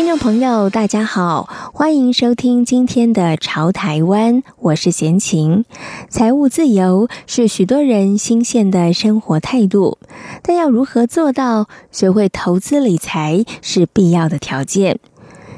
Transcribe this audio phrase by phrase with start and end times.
[0.00, 5.66] 听众朋友，大家好，欢迎收听今天的《潮台湾》，我是闲情。
[6.08, 9.98] 财务自由是许多人新鲜的生活态度，
[10.42, 11.68] 但要如何做到？
[11.92, 14.98] 学会投资理财是必要的条件。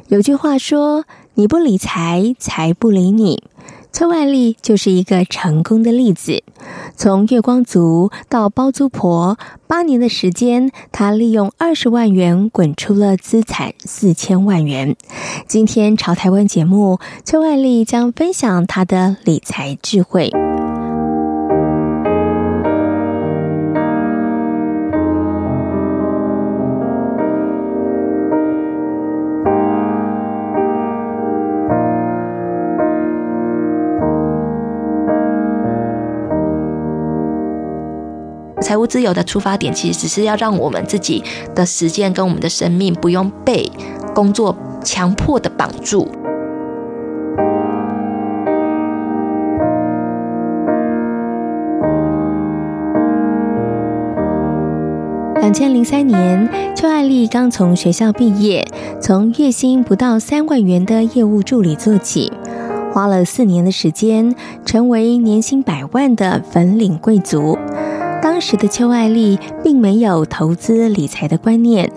[0.08, 1.04] 有句话说
[1.34, 3.44] ：“你不理财，财不理你。”
[3.92, 6.42] 崔万丽就是一个成功的例子。
[6.96, 14.96] 从月光族到包租婆，八年的时间，她利用二十万元滚出了资产四千万元。
[15.46, 20.30] 今天朝台湾节目，崔万丽将分享她的理财智慧。
[38.72, 41.22] 财务自由的出发点，其实只是要让我们自己
[41.54, 43.70] 的时间跟我们的生命不用被
[44.14, 46.08] 工作强迫的绑住。
[55.34, 58.66] 两千零三年，邱爱丽刚从学校毕业，
[59.02, 62.32] 从月薪不到三万元的业务助理做起，
[62.94, 64.34] 花了四年的时间，
[64.64, 67.58] 成为年薪百万的粉领贵族。
[68.22, 71.90] 当时的邱爱丽并没有投资理财的观念，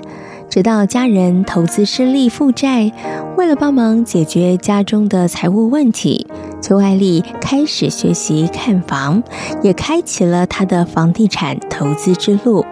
[0.49, 2.91] 直到家人投资失利负债，
[3.37, 6.25] 为了帮忙解决家中的财务问题，
[6.63, 9.21] 邱爱丽开始学习看房，
[9.61, 12.65] 也开启了她的房地产投资之路。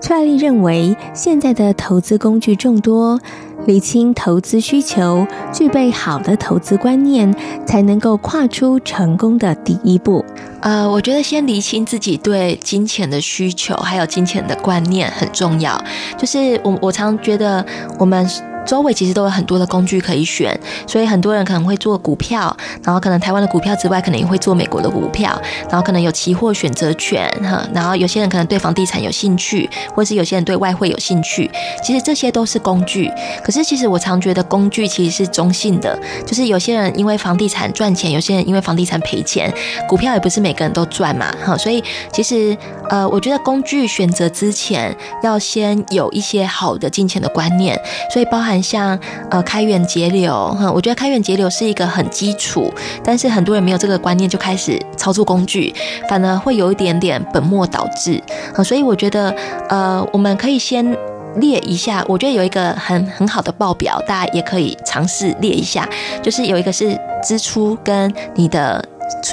[0.00, 3.20] 邱爱丽认为，现在的投资工具众多，
[3.66, 7.32] 理清投资需求，具备好的投资观念，
[7.66, 10.24] 才能够跨出成功的第一步。
[10.60, 15.82] 呃，我觉得先理清自己对金钱的需求，还有金钱的观念很重要。
[16.16, 17.64] 就是我，我常觉得
[17.98, 18.28] 我们。
[18.64, 25.36] 周围其实都有很多的工具可以选，所以很多人可能会做股票，然后可能台湾的股票之外，可能也会做美国的股票，
[25.68, 31.50] 然后可能有期货选择权哈，然后有些人可能对房地产有兴趣，或是有些人对外汇有兴趣，
[31.82, 33.10] 其实这些都是工具。
[33.44, 39.52] 可是其实我常觉得工具其实是中性的，就是有些人因为房地产赚钱，有些人因为房地产赔钱，
[39.88, 42.56] 股票也不是每个人都赚嘛哈，所以其实
[42.88, 47.76] 呃，我觉得工具选择之前要先有一些好的金钱的观念，
[48.12, 48.51] 所以包含。
[48.52, 48.98] 很像
[49.30, 55.74] 呃开源节流哈，我觉得开源节流是一个很基础，但是很多人没有这个观念就开始操作工具，
[56.08, 58.22] 反而会有一点点本末倒置。
[58.54, 59.34] 啊所以我觉得
[59.68, 60.96] 呃我们可以先
[61.36, 65.88] 列一下，我觉得有一个很很好的报表，大家也可以尝试列一下，
[66.22, 68.84] 就是有一个是支出跟你的。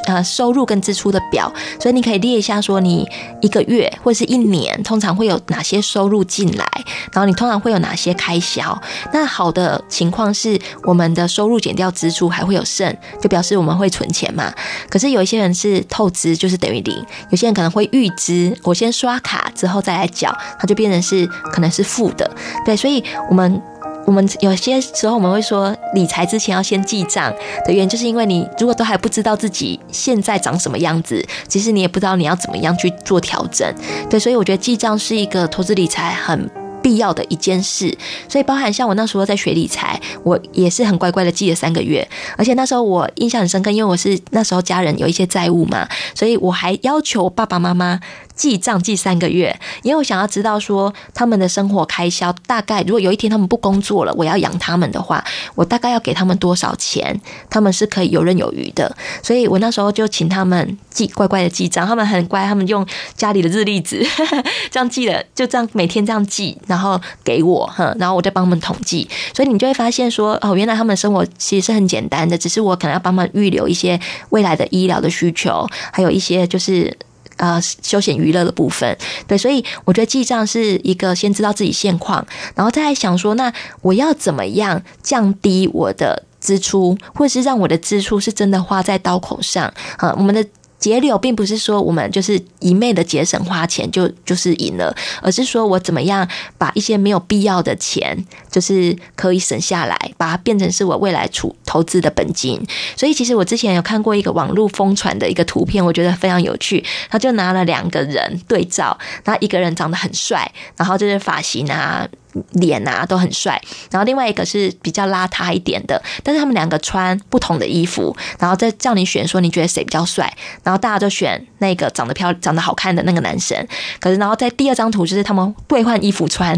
[0.05, 3.07] 呃，收入跟支出的表，所以你可以列一下，说你
[3.41, 6.65] 一个月或者是一年，通常会有哪些收入进来，
[7.11, 8.79] 然后你通常会有哪些开销。
[9.13, 14.53] 那好的情况是，我们的收入减掉支出还会有剩，就表示我们会存钱嘛。
[14.89, 16.95] 可是有一些人是透支，就是等于零；
[17.29, 22.29] 有些人可能会预支，我先刷卡之后再来缴，它就变成是可能是负的。
[22.65, 23.61] 对，所以我们。
[24.09, 27.31] 我们有些时候我们会说，理财之前要先记账
[27.63, 33.71] 的原因，就是因为你如果都还不知道自己现在长什么样子，其实你也不知道你要怎么样去做调整。
[34.09, 36.49] 对，所以我觉得记账是一个投资理财很
[36.81, 37.95] 必要的一件事。
[38.27, 47.99] 所以包含像我那时候在学理财，我也是很乖乖的记了三个月，而且那时候我印象很深刻，因为我是那时候家人有一些债务嘛，所以我还要求爸爸妈妈。
[48.39, 55.21] 记账记三个月，因为我想要知道说他们的生活开销大概，如果有一天他们不工作了，我要养他们的话，
[55.55, 57.19] 我大概要给他们多少钱，
[57.49, 58.95] 他们是可以游刃有余的。
[59.21, 62.87] 所以我那时候就请他们记乖乖的记账，他们很乖，他们用
[63.17, 64.07] 家里的日历纸
[64.71, 69.05] 这样记的，就这样每天这样记，然后给我，哈，然后我再帮他们统计。
[69.33, 73.99] 所以你就会发现说，哦，原来他们生活其实是很简单的，只是我可能要帮忙预留一些
[74.29, 76.97] 未来的医疗的需求，还有一些就是。
[77.39, 78.95] 呃，休闲娱乐的部分，
[79.25, 83.51] 对，所以我觉得记账是一个先知道自己现况，然后再来想说，那
[83.81, 90.13] 我要怎么样降低我的支出，或者是让我的支出是真的花在刀口上啊？
[90.17, 90.45] 我们的
[90.79, 96.27] 节流并不是说我们就是一昧的节省花钱就就是赢了，而是说我怎么样
[96.57, 98.17] 把一些没有必要的钱，
[98.49, 102.65] 就是可以省下来，把它变成是我未来储投资的本金。
[102.95, 106.83] 所以其实我之前有看过一个网络疯传的一个图片，我觉得非常有趣。
[107.09, 112.07] 他就拿了两个人对照，那一个人长得很帅，然后就是发型啊。
[112.53, 113.59] 脸啊都很帅，
[113.89, 120.31] 然后另外一个是比较邋遢一点的，但是他们两个穿不同的衣服，然后再叫你选说你觉得谁比较帅，
[120.63, 123.57] 然后大家就选那个长得漂、长得好看的那个男生。
[123.99, 126.55] 可是然后在第二张图就是他们兑换衣服穿，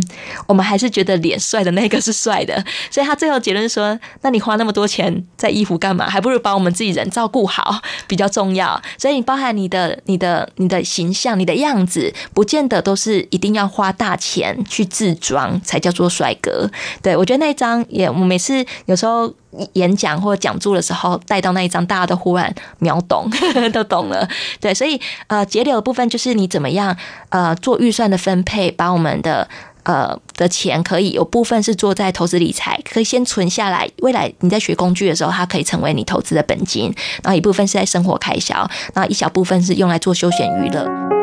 [0.48, 6.10] 我们还是觉得脸帅的那个是帅的，所以他最后结论说：那你花那么多钱在衣服干嘛？
[6.10, 8.82] 还不如把我们自己人照顾好比较重要。
[8.98, 15.61] 所以你包含你的、你的、你的形象、你的样子，不见得都是一定要花大钱去自装。
[15.64, 16.70] 才叫做帅哥，
[17.02, 19.32] 对，我觉得那一张也，我每次有时候
[19.74, 23.30] 演讲或者讲座的时候带到那一张，大家都忽然秒懂，
[23.74, 24.28] 都懂了。
[24.60, 26.96] 对，所以呃，节流的部分就是你怎么样
[27.30, 29.48] 呃做预算的分配，把我们的
[29.84, 36.94] 呃的钱可以有部分是做在投资理财，可以先存下来，未来你在学工具的时候，它可以成为你投资的本金，
[37.24, 38.56] 然后一部分是在生活开销，
[38.94, 41.21] 然后一小部分是用来做休闲娱乐。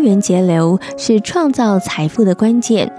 [0.00, 2.90] 开源节流是创造财富的关键。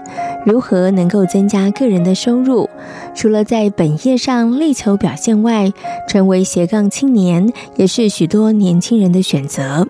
[0.46, 2.70] 如何能够增加个人的收入？
[3.12, 5.72] 除了在本业上力求表现外，
[6.08, 9.84] 成为斜杠青年也是许多年轻人的选择。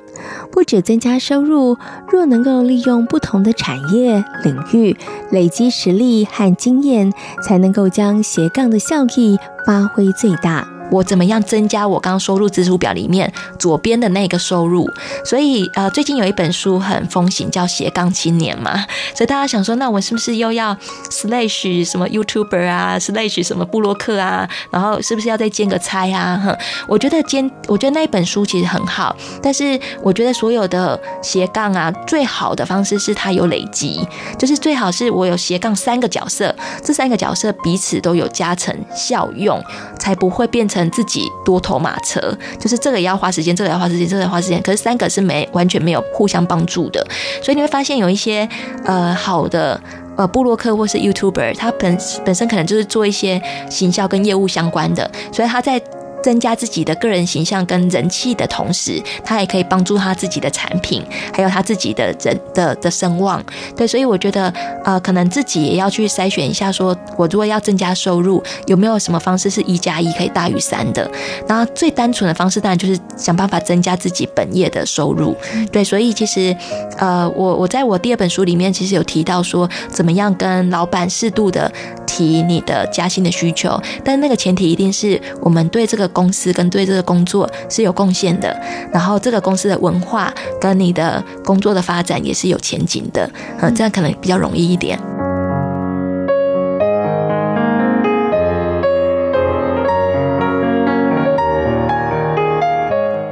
[0.50, 1.76] 不止增加收入，
[2.09, 4.97] 若能够利用不同的产业领域，
[5.31, 7.12] 累积实力和经验，
[7.47, 9.37] 才能够将斜杠的效益
[9.67, 10.67] 发挥最大。
[10.92, 14.86] 我怎么样增加我刚刚收入支出表里面左边的那个收入？
[15.24, 18.84] 所以呃，最近有一本书很风行，叫《斜杠青年》嘛。
[19.14, 20.76] 所以大家想说，那我是不是又要
[21.10, 24.46] slash 什么 YouTuber 啊，slash 什么布洛克啊？
[24.70, 26.38] 然后是不是要再兼个差啊？
[26.44, 26.54] 哼，
[26.86, 34.06] 我觉得兼，我觉得那一本书其实很好，但是我觉得所有的斜杠啊，最好的方式是它有累积，
[34.38, 36.54] 就是最好是我有斜杠三个角色，
[36.84, 39.58] 这三个角色彼此都有加成效用，
[39.98, 40.81] 才不会变成。
[40.90, 44.61] 自己多头马车，就是这个也要花时间，这个也要花时间，这个也要花时间。
[44.62, 47.06] 可是三个是没完全没有互相帮助的，
[47.43, 48.49] 所以你会发现有一些
[48.84, 49.81] 呃好的
[50.17, 53.40] 呃布洛克或是 YouTuber，他本本身可能就是做一些
[53.70, 55.82] 行销跟业务相关的，所以他在。
[56.22, 61.02] 增加自己的个人形象跟人气的同时，他也可以帮助他自己的产品，
[61.34, 63.42] 还有他自己的人的的声望。
[63.76, 64.48] 对，所以我觉得，
[64.84, 71.10] 呃，可能自己也要去筛选一下，说我如果要增加收入，有没有什么方式是一加一可以大于三的？
[71.48, 75.36] 那最单纯的方式当然就是想办法增加自己本业的收入。
[75.72, 76.56] 对，所以其实，
[76.98, 81.70] 呃，我我在我第二本书里面其实有提到说，怎么样跟老板适度的
[82.06, 86.12] 提你的加薪的需求，但那个前提一定是我们对这个。
[86.12, 88.56] 公司跟对这个工作是有贡献的，
[88.93, 93.29] 然后这个公司的文化跟你的工作的发展也是有前景的，
[93.61, 94.99] 嗯，这样可能比较容易一点。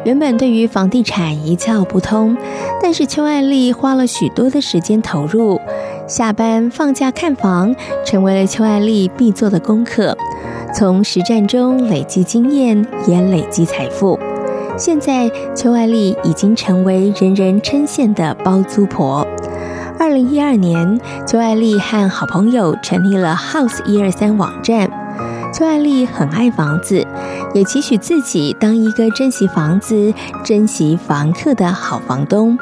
[0.03, 2.37] 原本对于房地产一窍不通，
[2.83, 5.61] 但是邱爱丽花了许多的时间投入，
[6.09, 10.17] 下班放假看房，成为了邱爱丽必做的功课。
[10.73, 14.19] 从实战中累积经验，也累积财富。
[14.79, 19.27] 现在，邱爱丽已经成为人人称羡的包租婆。
[19.99, 24.89] 二零一二年，邱爱丽和好朋友成立了 House 一二三网站。
[25.53, 27.05] 邱爱丽很爱房子，
[27.53, 32.57] 也期许自己当一个珍惜房子、珍惜房客的好房东，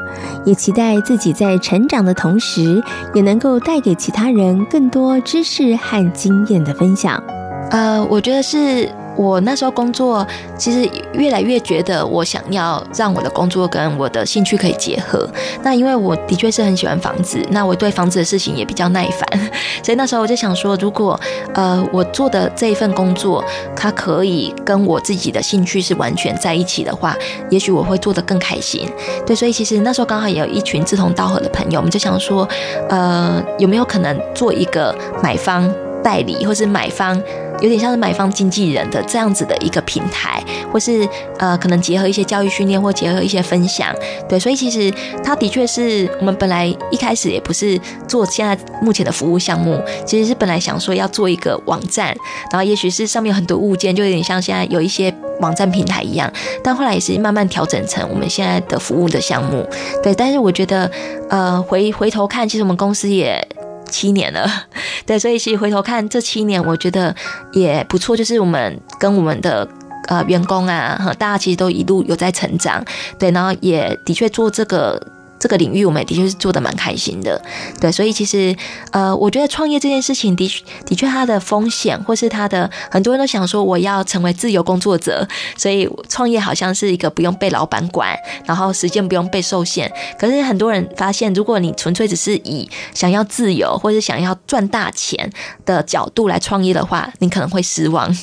[0.45, 2.83] 也期待自己在成长的同时，
[3.15, 7.23] 也能够带给其他人更多知识和经验的分享。
[7.71, 15.29] 呃，我觉得是我那时候工作，其实越来越觉得我想要让我的工作跟我的兴趣可以结合。
[15.63, 19.51] 那因为我的确是很喜欢房子，那我对房子的事情也比较耐烦，
[19.83, 21.19] 所以那时候我就想说，如果
[21.53, 23.45] 呃我做的这一份工作，
[23.77, 27.15] 它可以跟我自己的兴趣是完全在一起的话，
[27.51, 28.89] 也许我会做得更开心。
[29.27, 32.49] 对，所以其实那时候刚好也有一群志同道合的朋友，我们就想说，
[32.89, 35.69] 呃，有没有可能做一个买方
[36.09, 37.23] 代理，或是买方？
[37.61, 40.41] 有点像是买方经纪人的这样子的一个平台，
[40.73, 41.07] 或是
[41.39, 43.93] 呃，可能结合一些教育训练，或结合一些分享，
[44.29, 44.89] 对，所以其实
[45.25, 52.17] 它的确是我们本来一开始也不是做现在目前的服务项目，其实是本来想说要做一个网站，
[52.53, 59.67] 然后也许是上面有很多物件，就有点像现在有一些网站平台一样，但后来也是慢慢调整成我们现在的服务的项目，
[60.01, 60.89] 对，但是我觉得
[61.29, 63.45] 呃，回回头看，其实我们公司也。
[63.89, 64.49] 七年了，
[65.05, 67.15] 对，所以其实回头看这七年，我觉得
[67.53, 69.67] 也不错，就是我们跟我们的
[70.09, 72.85] 呃员工啊，哈，大家其实都一路有在成长，
[73.19, 75.01] 对，然后也的确做这个。
[75.39, 77.41] 这个领域我们的确是做得蛮开心的，
[77.81, 78.55] 对，所以其实
[78.91, 85.27] 呃，我觉得创业这件事情的确的确它的风险，或是它的很多人都想说我要成为自由工作者，
[85.57, 89.93] 所以创业好像是一个不用被老板管，然后时间不用被受限。
[90.19, 95.31] 可是很多人发现，如果你纯粹只是以想要自由或是想要赚大钱
[95.65, 98.15] 的角度来创业的话，你可能会失望。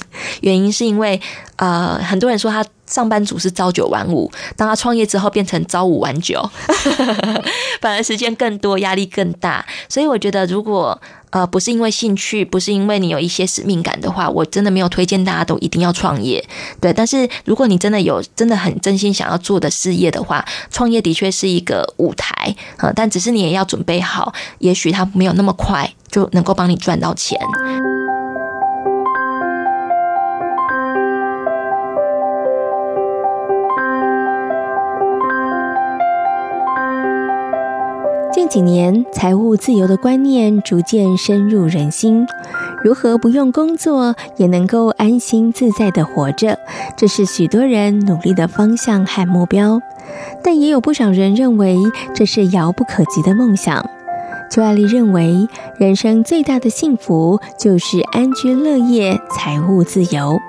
[0.42, 1.20] 原因是因为
[1.56, 2.66] 呃，很多人说他。
[2.88, 6.50] 上班族是朝九晚五，当他创业之后变成朝五晚九，
[7.82, 9.66] 反而时间更多，压力更大。
[9.90, 11.00] 所以我觉得，如果
[11.32, 16.44] 呃不是因为兴趣，不是因为你有一些使命感的话，我真的没有推荐大家都一定要创业。
[16.80, 27.40] 对，但是如果你真的有真的很真心想要做的事业的话，创业的确是一个舞台啊，但只是你也要准备好，也许它没有那么快就能够帮你赚到钱。
[38.56, 42.26] 几年，财务自由的观念逐渐深入人心。
[42.82, 46.58] 如何不用工作也能够安心自在地活着，
[46.96, 49.82] 这是许多人努力的方向和目标。
[50.42, 51.76] 但也有不少人认为
[52.14, 53.86] 这是遥不可及的梦想。
[54.50, 60.40] 邱爱丽认为，人生最大的幸福就是安居乐业、财务自由。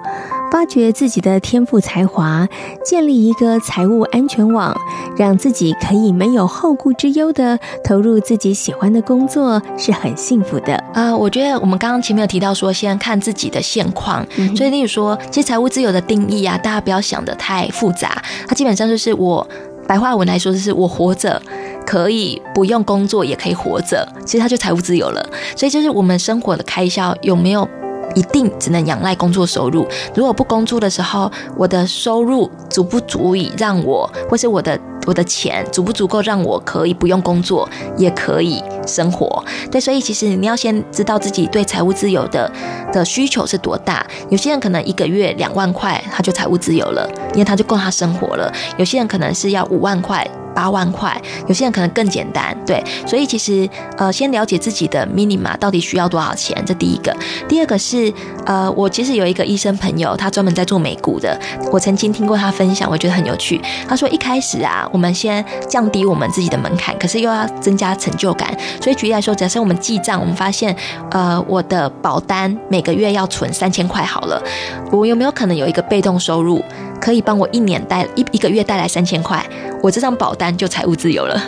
[0.51, 2.49] 发掘自己的天赋才华，
[2.85, 4.75] 建立一个财务安全网，
[5.17, 11.15] 让自己可以没有后顾之忧的投入自己喜欢的工作，是很幸福的啊！
[11.15, 19.47] 我觉得我们刚刚前面有提到说，先看自己的现况，嗯、所以例如说，其实财务自由的定义啊，大家不要想的太复杂，它基本上就是我
[19.87, 21.41] 白话文来说，就是我活着
[21.85, 25.29] 可以不用工作也可以活着，其实它就财务自由了。
[25.55, 27.69] 所以就是我们生活的开销有没有？
[28.15, 29.87] 一定只能仰赖工作收入。
[30.15, 39.45] 如果不工作的时候，我的收入足不足以让我，或是我的我的钱足不足够让我可以不用工作也可以生活？
[39.71, 42.51] 对，所以其实你要先知道自己对财务自由的
[42.93, 44.05] 的需求是多大。
[44.31, 48.53] 有些人可能一个月两万块他就财务自由了，因为他就够他生活了。
[48.79, 50.27] 有些人可能是要五万块。
[50.57, 57.15] 八万块，有些人可能更简单，对，所以其实呃，先了解自己的 minima 到底需要多少钱，这第一个。
[57.47, 58.11] 第二个是
[58.47, 61.39] 呃，我其实有一个医生朋友，他专门在做美股的，
[61.71, 63.61] 我曾经听过他分享，我觉得很有趣。
[63.87, 68.57] 他说一开始啊，我们先降低我们自己的门槛，可是又要增加成就感。
[68.81, 70.75] 所以举例来说，假设我们记账，我们发现
[71.11, 74.43] 呃，我的保单每个月要存三千块好了，
[74.91, 76.65] 我有没有可能有一个被动收入？
[76.99, 79.45] 可以帮我一年带一一个月带来三千块，
[79.87, 81.41] 我这张保单就财务自由了。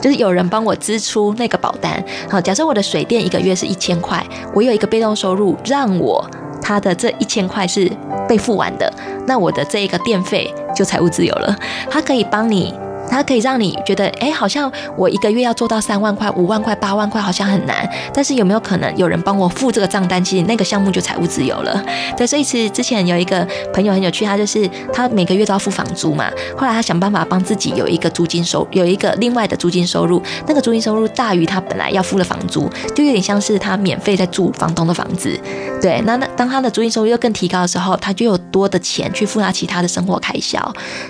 [0.00, 2.02] 就是有人帮我支出那个保单。
[2.30, 6.26] 好，假设我的水电一个月是一千块，我有一个被动收入，让我
[6.62, 7.92] 他的这一千块是
[8.26, 8.90] 被付完的，
[9.26, 11.54] 那我的这一个电费就财务自由了。
[11.90, 12.74] 他可以帮你。
[13.12, 17.88] 它可以让你觉得，哎，好像我一个月要做到三万块、五万块、八万块，好像很难。
[18.12, 20.24] 但是有没有可能有人帮我付这个账单？
[20.24, 21.84] 其实那个项目就财务自由了。
[22.16, 26.30] 对，所以其实之前有一个朋友很有趣，他就是他每个月都要付房租嘛。
[26.56, 30.22] 后来他想办法帮自己有一个租金收，有一个另外的租金收入。
[30.46, 35.38] 那个租金收入大于他本来要付的房租，就有点像是他免费在住房东的房子。
[35.82, 40.58] 对，那那当他的租金收入又更提高的时候，他就有多的钱去付他其他的生活开销。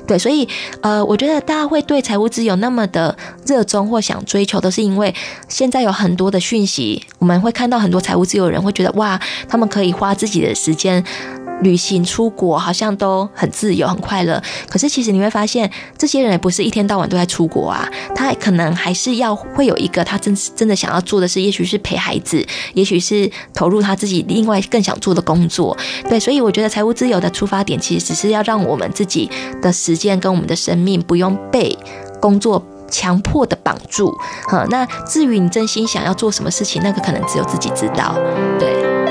[0.05, 0.49] 对，所以
[0.81, 1.81] 呃，我觉得大家会。
[1.93, 5.15] 对财务自由那么的热衷或想追求，都是因为
[5.47, 11.05] 现在有很多的讯息，我们会看到很多财务自由人会觉得哇，他们可以花自己的时间
[11.61, 14.43] 旅行出国，好像都很自由很快乐。
[14.69, 22.45] 可是其实你会发现，这些人也不是一天到晚都在出国啊，他可能还是要会有一个他真真的想要做的事，也许是陪孩子，
[22.75, 25.77] 也许是投入他自己另外更想做的工作。
[26.09, 29.31] 对，所以我觉得财务自由的出发点，其实只是要让我们自己
[29.61, 31.77] 的时间跟我们的生命不用被。
[32.21, 34.17] 工作强迫的绑住，
[34.47, 38.15] 哈，那至于你真心想要做什么事情，那个可能只有自己知道，
[38.61, 39.02] 对。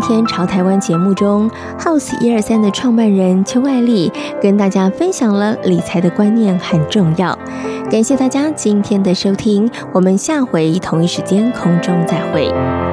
[0.00, 7.38] 天朝台湾节目中，House 一二三的创办人邱爱丽跟大家分享了理财的观念很重要。
[7.90, 12.89] 感谢大家今天的收听，我们下回同一时间空中再会。